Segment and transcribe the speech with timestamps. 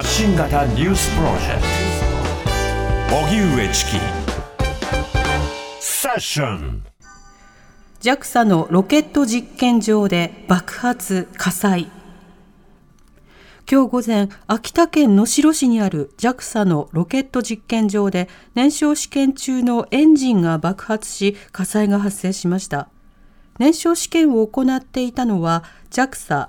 [0.00, 1.62] 発信型ニュースプロジェク
[3.10, 3.16] ト。
[3.16, 3.90] 荻上チキ。
[5.78, 6.82] セッション。
[8.00, 11.90] JAXA のロケット実験場で爆発火災。
[13.70, 22.88] 今日午前秋田県能代市にある JAXA のロケット実験場で燃焼試験中のエンジンが爆発し火災が発生しました。
[23.58, 26.48] 燃焼試験を行っていたのは JAXA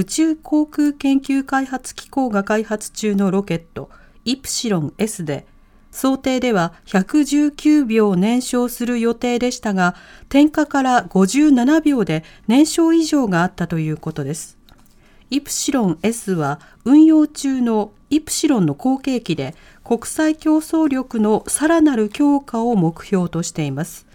[0.00, 3.90] 宇宙航空研究開発機構が開発中のロケット
[4.24, 5.46] イプシロン S で
[5.90, 9.94] 想定では119秒燃焼する予定でしたが
[10.30, 14.56] 点火から57秒で燃焼異常があったということです。
[15.28, 19.54] イプシロン S は運用中のイプシロンの後継機で
[19.84, 24.09] 国際競争力のさらなる強化を目標としています。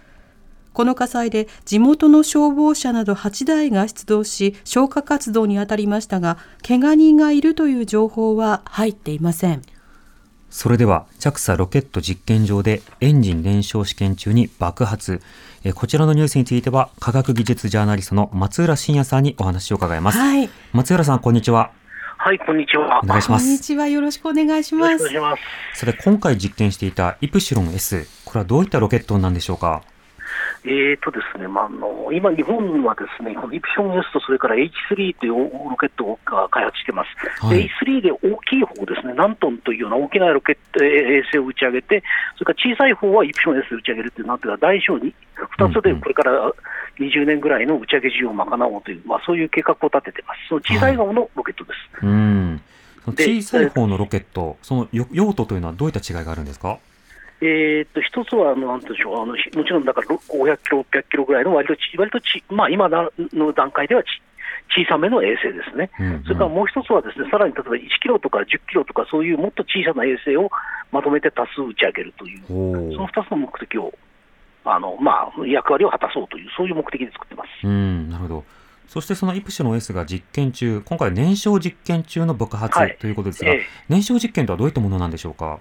[0.76, 9.62] この火災で地元の消防車など8台が出動し消火活動に当たりましたが怪我人がいるという情報は入っていません。
[10.50, 15.22] それでは JAXA ロケット実験場でエンジン燃焼試験中に爆発。
[15.64, 20.50] えこちらのニュースについては科学技術ジャーナリストの松浦真也さんにお話を伺います、はい。
[20.74, 21.70] 松浦さんこんにちは。
[22.18, 23.00] はい、こんにちは。
[23.02, 23.46] お願いします。
[23.46, 23.88] こんにちは。
[23.88, 24.92] よろしくお願いします。
[24.92, 25.80] よろしくお願いします。
[25.80, 29.82] さて今回実験していたイプシロン S これはどういったロケットなんでしょうか？
[30.64, 35.34] えーとですね、まあ、あの今、日本はですね、このイプション S とそれから H3 という
[35.70, 36.18] ロケットを
[36.50, 37.44] 開発してます。
[37.46, 42.02] はいで H3 で大きい方ですね、何トンというような大きなロケットえー衛星を打ち上げて、
[42.38, 45.14] それから小さい方はイプション S で打ち上げるという、なんていうか、大小に
[45.58, 46.52] 2つでこれから
[46.98, 50.40] 20年ぐらいの打ち上げ需要を賄おうという、まあ、そういう計画を立ててます。
[50.48, 52.06] その小さい方のロケットです。
[52.06, 52.60] うん
[53.04, 56.78] そので小さい方のロケットそのよ用途というのはどういった違いがあるんですか？
[57.40, 64.06] えーっと一つはあの、なんでしょう、あのひもちろんだからろ500キロ、600キロぐらいの割とち、割とち、まあ、今なの段階ではち
[64.68, 66.22] 小さめの衛星ですね、うんうん。
[66.24, 70.50] それからもう一つはですね、さらに例えば1キロとか10キロとか、そういうもっと小さな衛星を
[70.92, 73.92] まとめて多数打ち上げるという、おその2つの目的を、
[74.64, 77.48] あのまあ、役割を果たそうという、そういう目的で作ってます。
[77.66, 78.44] うんなるほど。
[78.88, 82.96] そしてそのイプシロン S が実験中今回燃焼実験中の爆発はい。
[83.00, 83.62] ということですが、ええ。
[83.88, 85.58] 燃焼実験とはどういったものなんでしょうか？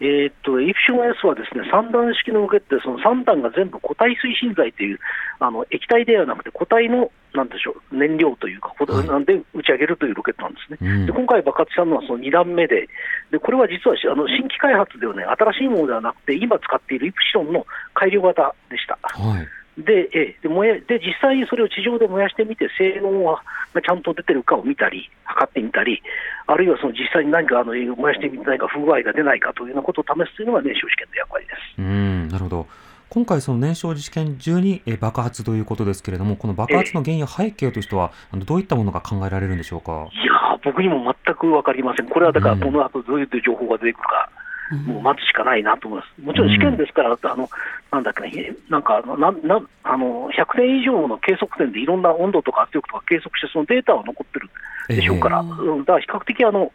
[0.00, 4.98] えーっと、イプション S はですね、3段式のロケットで、その3段が全部固体推進剤という、
[5.38, 10.78] あの液体ではなくて固体の、なんでしょう、燃料というか、こはいなんで打ち上げるというロケットなんですね。
[10.80, 12.88] うんで今回爆発したのはその2段目で、
[13.30, 18.98] でこれは実はしあの新規開発ではね、新しいものではなくて、今使っているイプシロンの改良型でした。
[19.02, 19.46] はい
[19.84, 23.42] で、ええで燃えで実際にそれを地上で燃やしてみて、性能が
[23.82, 26.02] ちゃんと出てるかを見たり、測ってみたり、
[26.46, 31.58] あるいはその実際に何かあの燃やしてみて何か不具合が出ないかというようなことを試すというのが燃焼試験の役割です。
[31.78, 32.66] うんなるほど。
[33.08, 40.06] 今回その燃焼実験中にえ爆発ということですけれどもこの爆発の原因や背景としてはあのどういったものが考えられるんでしょうか？
[40.12, 42.60] いやー、僕にも全く分かりません、これはだから、うん。
[42.60, 44.30] この後どういう情報が出てくるか、
[44.86, 46.22] もう待つしかないなと思います。
[46.22, 47.50] もちろん試験ですから、あの
[47.90, 54.48] なんだっけね、なんかあのなんなんあの100年以上の計測点でいろんな温度とか圧力とか計測して、そのデータは残ってる
[54.88, 55.68] でしょうから、ええ。
[55.68, 55.78] うん。
[55.80, 56.72] だから比較的あの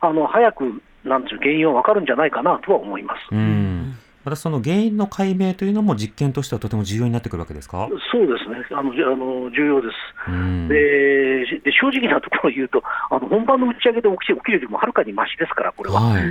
[0.00, 3.20] あの早くなんていう原因は分かるんじゃないかなとは思います。
[3.32, 3.96] うん。
[4.22, 7.88] またその原因の解明というのも実験としてはとても重要になってくるわけですか？
[8.12, 10.30] そうですね、あのあの重要です。
[10.30, 10.68] うん。
[10.68, 16.02] でで正直なところを言うと、あの本番の打ち上げで起き起きるよりもはるかにましですから、これは。
[16.02, 16.22] はい、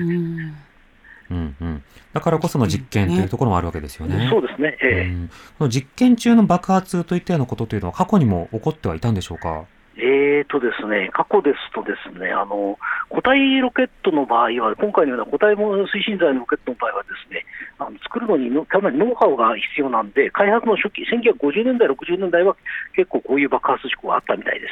[1.32, 1.68] うんうん。
[1.68, 4.28] うん、だからこその実験というところもあるわけですよね。
[4.30, 5.08] そうですね、ええ。
[5.08, 5.30] うん。
[5.58, 9.66] この実験中の爆発といったようなことというのは過去にも起こってはいたんでしょうか？
[10.02, 12.80] えーとですね、過去ですとですね、あの
[13.10, 17.44] 固体ロケットの場合は、今回のような固体も推進剤のロケットの場合はですね、
[17.78, 22.56] あの作るのにのかなりノウハウが必要なんで、開発の初期、1950年代、60年代は
[22.96, 24.72] 結構こういう爆発事故があったみたいです。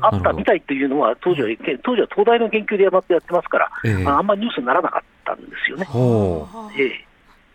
[0.00, 1.48] あったみたいというのは、当時は
[1.84, 4.06] 当時は東大の研究でやってやってますから、ええ。
[4.06, 5.84] ああんまりニュースにならなかったんですよね。
[5.84, 6.46] ほ
[6.76, 7.04] ええ。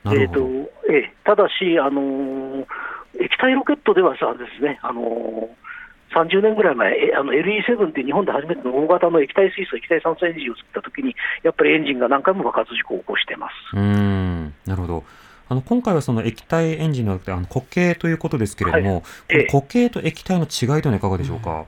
[0.06, 1.14] うなるほど、えーとええ。
[1.24, 2.66] ただし、あのー
[3.16, 5.64] 液体ロケットではさですね、あのー
[6.14, 13.54] 30年ぐらい前、えあの LE7 っていう日本で初めての大型の液体水素、液体酸素エンジンを作ったときに、やっぱりエンジンが何回も爆発事故を起こしてます。
[13.74, 14.54] うーん。
[14.66, 15.04] なるほど。
[15.50, 19.44] あの今回はその液体エンジンのあの固形ということですけれども、ええ。
[19.46, 21.66] この固形と液体の違いというのはいかがでしょうか、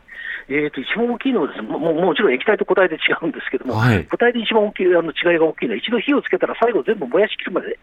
[0.47, 4.05] えー、と一番大きいのはです、ね、もももちろん液体と固体で違うんですけども、はい。
[4.05, 7.79] 固体で一番大きいあの違いが大きいのは、一度火をつけたら最後全部燃やしきるまで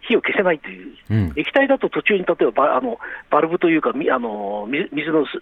[0.00, 1.32] 火を消せないという、うん。
[1.36, 2.98] 液体だと途中に例えばバあの
[3.30, 5.32] バルブというか、みあの水水のす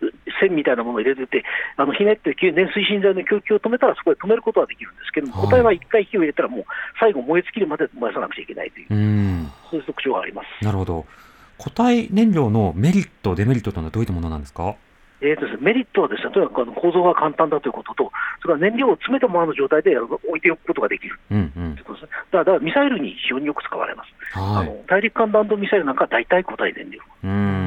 [0.41, 1.45] 線みたいなものを入れてて、
[1.77, 5.43] あのひねって給燃水信剤の供給を止めたら、そこで止めることはできるんですけども、はい。
[5.45, 6.65] 固体は一回火を入れたら、もう
[6.99, 9.51] 最後、燃え尽きるまで燃やさなくちゃいけないという、うん。
[9.71, 10.65] そういう特徴があります。
[10.65, 11.05] なるほど。
[11.59, 14.75] 固体燃料のメリットデメリットというのはどういったものなんですか？
[15.21, 18.11] えーとですね、メリットはですね、とにかくあの構造が簡単だということと、
[18.43, 22.17] それから燃料を詰めたままの状態で置いておくことができるうんうんということですね。
[22.33, 24.11] だからだからミサイルに非常によく使われます。
[24.35, 27.01] あはいの大陸間弾道ミサイルなんかは大体固体燃料。
[27.25, 27.64] うん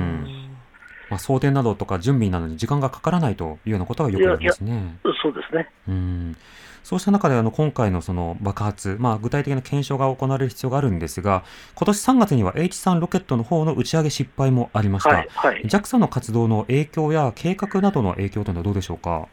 [1.10, 4.98] まあ、装填などとか準備などに時間がかからないというようなことがよくありますね。
[5.22, 5.70] そうですね。
[5.88, 6.38] うん
[6.84, 11.44] そうした中であの今回のその爆発、まあ、具体的な検証が行われる必要があるんですが、
[11.76, 15.10] 今年3月には H3 ロケットの方の打ち上げ失敗もありました。
[15.10, 15.64] はい、はい。
[15.64, 19.28] JAXA の活動の影響や計画などの影響というのはどうでしょうか？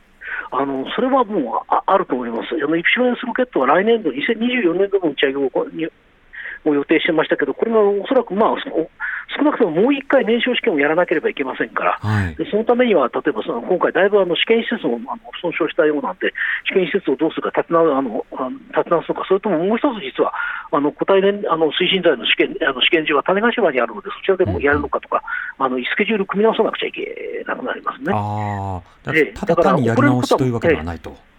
[0.50, 2.48] あのそれはもうああると思います。
[2.60, 8.88] あのイプシロン S ロケットは来年度、2024年度の打ち上げを予定してましたけど、これがおそらく、まあ、その
[9.36, 12.34] 少なくとももう一回燃焼試験をやらなければいけませんから、はい。
[12.36, 16.32] でそのためには、例えばその今回、だいぶあの試験施設をあの損傷したようなんで、
[16.68, 20.32] 試験施設をどうするか立て直あのあの立て直すのか、それとももう一つ、実は
[20.72, 25.22] あの固体燃あの推進剤の試験あの試験場は種子島にあるので、そちらでもやるのかとか、
[25.58, 28.12] あのスケジュール組み直さなくちゃいけなくなりますね。
[28.14, 28.82] あ
[29.34, 31.10] ただ単にやり直しというわけではないと。
[31.10, 31.33] え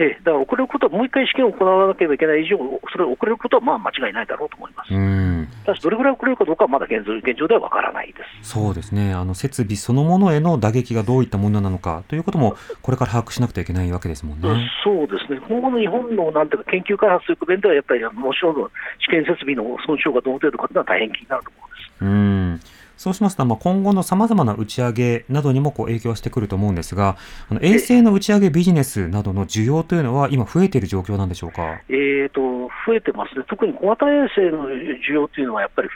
[0.00, 2.56] え、だから遅れることは、もう一回試験を行わなければいけない以上、
[2.90, 4.94] それを遅れることはまあ間違いないだろうと思います。
[4.94, 5.46] うん。
[5.66, 8.50] ただし、どれぐらい遅れるかどうかはまだ現状現状ではわからないです。
[8.52, 9.12] そうですね。
[9.12, 14.70] あの、設備そのものへの打撃がどういったものなのかということも、これから把握しなくてはいけないわけですもんね。
[14.82, 18.70] そうですね、今後の日本のなんていうか研究開発という面では、やっぱりもちろん
[19.00, 22.04] 試験設備の損傷がどの程度かというのは大変気になるところです。
[22.04, 22.49] うん。
[22.96, 27.16] そうしますと、まあ、今後のさまざまな打ち上げなどにもこう影響してくると思うんですが、
[27.48, 31.80] あの衛星の打ち上げビジネスなどの需要というのは今増えている状況なんでしょうか？
[31.88, 32.40] えー、と
[32.86, 35.88] 増えてますね、特に小型衛星の需要というのはやっぱり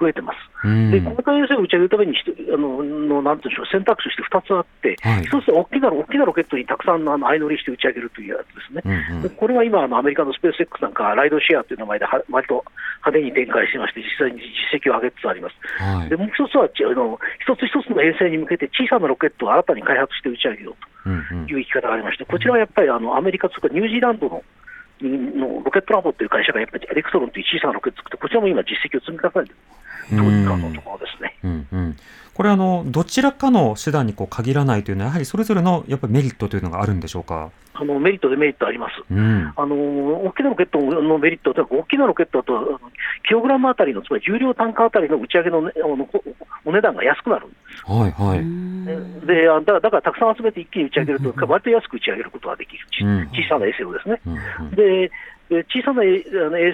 [0.00, 0.38] 増えてます。
[0.64, 0.90] うん。
[0.90, 2.14] で小型衛星を打ち上げるために
[2.52, 9.08] あののなんていうんでしょう選択肢として2つあって、はい1つは大きな大きなロケットにたくさんあの相乗りして打ち上げるというやつですね。
[9.10, 12.64] うんうんでこれは今、あのアメリカのスペース X なんか、ライドシェアという名前では割と
[13.06, 14.40] 派手に展開してまして、実際に
[14.72, 15.54] 実績を上げつつあります。
[15.82, 16.16] はいで。
[16.16, 21.08] もう一つは、ちあの一つ一つの衛星に向けて小さなロケットを新たに開発して打ち上げよう
[21.46, 24.42] という行き方がありまして、こちらはやっぱりあのアメリカとかニュージーランドの
[25.00, 29.56] の Rocket Lab という会社がやっぱり Electron という小さなロケットを作って、こちらも今、実績を積み重ねている
[30.08, 31.36] というかのところですね。
[31.44, 31.96] うんうん、
[32.34, 37.50] これあの、どちらかの手段にこう限らないというのは、やはりそれぞれのやっぱりメリットというのがあるんでしょうか？
[37.80, 38.94] あのメリット、デメリットあります。
[39.08, 39.76] うん、あの
[40.24, 42.80] 大きなロケットのメリットというのは、大きなロケットだと、
[43.24, 46.24] キログラムあたりの、つまり重量単価あたりの打ち上げの,、ね、あのこ
[46.64, 47.56] お値段が安くなるんで
[47.86, 47.92] す。
[47.92, 49.26] はいはい。
[49.26, 54.20] であだからだからたくさん集めて一気に打ち上げると、割と安く打ち上げることができる、ちうん小さな衛星をですね。
[54.26, 54.36] うんう
[54.72, 55.10] んで
[55.48, 56.22] で小さな衛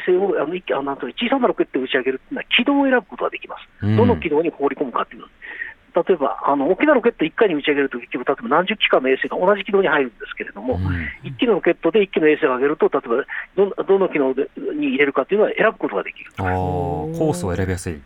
[0.04, 3.86] 星をあの一気あのなんという小さなロケットを打ち上げるというのは、軌道を選ぶことができます。
[3.86, 5.26] うんどの軌道に放り込むかというの。
[5.94, 10.84] 例えば、あの大きなロケット1回に打ち上げると、結局、例えば何十機かの衛星が同じ軌道に入るんですけれども、うん
[11.22, 16.32] 1機のロケットで1機の衛星を上げると、例えばどどの機能でに入れるかというのは選ぶことができる。
[16.36, 18.00] コースを選びやすい。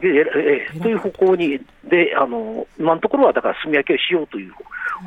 [0.00, 4.52] でええという方向に、であの今のところはだから炭焼きをしようという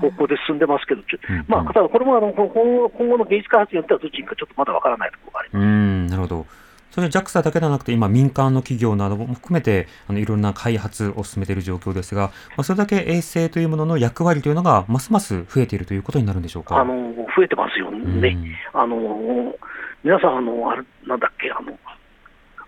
[0.01, 1.01] 方向で進んでますけど、
[1.47, 5.63] まあ、ただこれもあの今後今後の技術開発によってはどっちにかちょっとまだわからないところがあります。
[5.63, 6.45] うん、なるほど。
[6.91, 16.77] それ JAXA だけではなくて、今、民間の企業なども含めて、あのいろんな開発を進めている状況ですが、まあ、それだけ衛星というものの役割というのが、ますます増えているということになるんでしょうか？
[16.77, 18.35] あの増えてますよね。
[18.73, 18.97] あの
[20.03, 21.77] 皆さんあのあれ、なんだっけあの、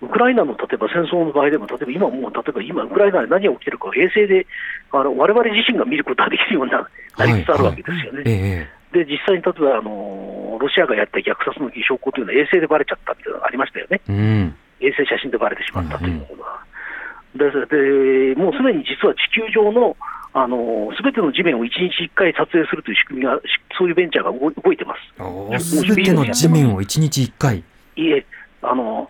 [0.02, 4.48] ウクライナの例えば戦争の場合でも、例えば今もう、例えば今、ウクライナで何が起きてるかを衛星で、
[4.92, 6.88] あの我々自身が見ることができるようにな
[7.18, 8.24] なりつつあるわけですよね。
[8.26, 14.02] ええで、実際に例えばあの、ロシアがやった虐殺の証拠というのは衛星でばれちゃったみたいなのがありましたよね。
[14.10, 14.56] ええうん。
[14.82, 16.60] 衛星写真でばれてしまったというのが。
[17.36, 19.96] ででもうすでに実は地球上の
[20.34, 23.42] あのすべての地面を1日1回撮影するという仕組みが、し
[23.78, 24.96] そういうベンチャーが動い動いてま
[25.58, 25.82] す。
[25.82, 27.64] すべての地面を1日1回。
[27.96, 28.26] いえ、
[28.62, 29.10] あの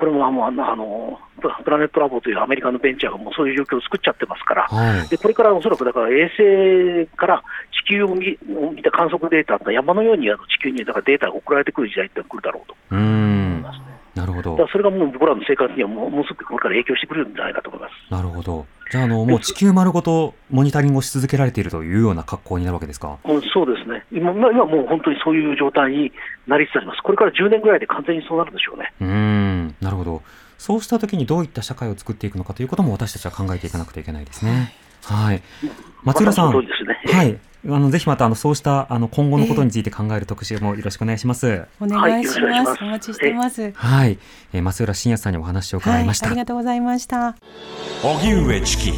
[0.00, 1.18] これもあのあのあの
[1.62, 5.08] プラネットラボというアメリカのベンチャーがもうそういう状況を作っちゃってますから、はい。
[5.08, 7.42] でこれからおそらくだから衛星から
[7.86, 8.36] 地球を見
[8.82, 12.76] た観測データが山のようにあの地球にだからデータが送られてくる時代って来るだろうと。
[12.90, 13.62] うん。
[14.14, 14.56] なるほど。
[14.72, 17.92] それがもう僕らの生活にはもうもうすぐこれから影響してくるんじゃないかと思います。
[18.10, 18.66] なるほど。
[18.90, 23.18] じゃあ、あの、もう地球丸ごとモニタリングをし続けられているというような格好になるわけですか？
[23.24, 26.12] うんそうですね今、ま今もう本当にそういう状態に
[26.48, 27.02] なりつつあります。
[27.02, 28.92] これから10年ぐらいで完全にそうなるでしょうね。
[29.00, 29.74] うーん。
[29.80, 30.22] なるほど。
[30.58, 34.74] そうしたときにどういった社会を作っていくのかということも私たちは考えていかなくてはいけないですね。
[35.04, 35.42] はい。
[36.02, 36.52] 松浦さん。
[36.52, 36.68] まね。
[37.06, 37.38] はい。
[37.66, 41.64] あの、ぜひまた、あの、そうした、あの、今後のことについて考える特集もよろしくお願いします。
[41.80, 42.84] お願いしはいよろしくお願いします。
[42.84, 43.72] お待ちしてます。
[43.74, 44.18] はい。
[44.52, 46.26] えー松浦信也さんにお話を伺はいい、ました。
[46.26, 47.36] ありがとうございました。
[48.02, 48.92] 荻上チキ